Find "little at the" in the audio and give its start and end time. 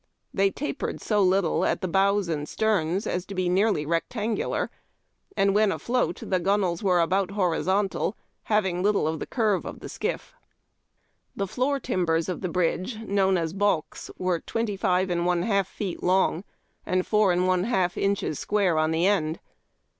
1.21-1.87